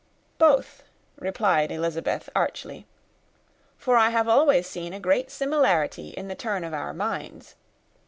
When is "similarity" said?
5.29-6.09